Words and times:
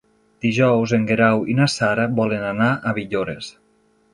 Dijous 0.45 0.93
en 0.97 1.03
Guerau 1.11 1.45
i 1.53 1.57
na 1.61 1.67
Sara 1.73 2.07
volen 2.21 2.47
anar 2.55 2.71
a 2.73 2.95
Villores. 3.01 3.53